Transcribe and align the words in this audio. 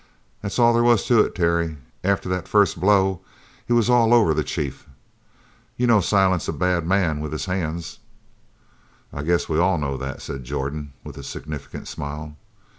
That's 0.41 0.57
all 0.57 0.73
there 0.73 0.81
was 0.83 1.05
to 1.05 1.19
it, 1.19 1.35
Terry. 1.35 1.77
After 2.03 2.27
the 2.27 2.41
first 2.41 2.79
blow, 2.79 3.21
he 3.67 3.71
was 3.73 3.87
all 3.87 4.15
over 4.15 4.33
the 4.33 4.43
chief. 4.43 4.87
You 5.77 5.85
know 5.85 6.01
Silent's 6.01 6.47
a 6.47 6.53
bad 6.53 6.87
man 6.87 7.19
with 7.19 7.31
his 7.31 7.45
hands?" 7.45 7.99
"I 9.13 9.21
guess 9.21 9.47
we 9.47 9.59
all 9.59 9.77
know 9.77 9.97
that," 9.97 10.23
said 10.23 10.43
Jordan, 10.43 10.93
with 11.03 11.17
a 11.19 11.23
significant 11.23 11.87
smile. 11.87 12.35